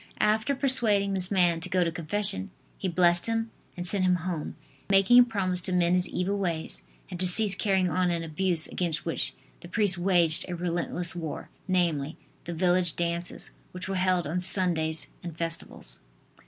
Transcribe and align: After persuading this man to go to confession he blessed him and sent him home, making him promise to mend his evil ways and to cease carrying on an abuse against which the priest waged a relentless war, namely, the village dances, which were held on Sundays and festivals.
After 0.19 0.55
persuading 0.55 1.13
this 1.13 1.29
man 1.29 1.59
to 1.61 1.69
go 1.69 1.83
to 1.83 1.91
confession 1.91 2.49
he 2.79 2.87
blessed 2.87 3.27
him 3.27 3.51
and 3.77 3.85
sent 3.85 4.03
him 4.03 4.15
home, 4.25 4.55
making 4.89 5.17
him 5.17 5.25
promise 5.25 5.61
to 5.61 5.71
mend 5.71 5.93
his 5.93 6.09
evil 6.09 6.39
ways 6.39 6.81
and 7.11 7.19
to 7.19 7.27
cease 7.27 7.53
carrying 7.53 7.87
on 7.87 8.09
an 8.09 8.23
abuse 8.23 8.65
against 8.65 9.05
which 9.05 9.33
the 9.59 9.67
priest 9.69 9.99
waged 9.99 10.43
a 10.49 10.55
relentless 10.55 11.15
war, 11.15 11.49
namely, 11.67 12.17
the 12.45 12.53
village 12.55 12.95
dances, 12.95 13.51
which 13.73 13.87
were 13.87 13.93
held 13.93 14.25
on 14.25 14.39
Sundays 14.39 15.05
and 15.21 15.37
festivals. 15.37 15.99